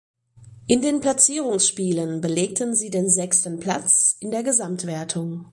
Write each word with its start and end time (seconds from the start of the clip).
In 0.65 0.81
den 0.81 0.99
Platzierungsspielen 0.99 2.21
belegten 2.21 2.73
sie 2.75 2.89
den 2.89 3.07
sechsten 3.07 3.59
Platz 3.59 4.17
in 4.19 4.31
der 4.31 4.41
Gesamtwertung. 4.41 5.45